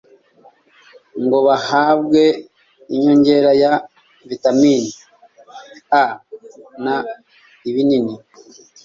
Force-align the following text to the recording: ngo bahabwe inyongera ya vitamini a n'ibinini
ngo 1.23 1.37
bahabwe 1.47 2.23
inyongera 2.93 3.51
ya 3.63 3.73
vitamini 4.27 4.91
a 6.01 6.03
n'ibinini 7.61 8.15